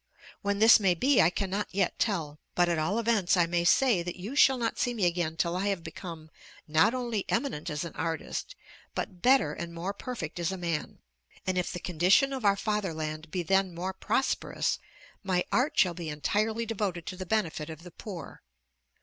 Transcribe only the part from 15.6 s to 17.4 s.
shall be entirely devoted to the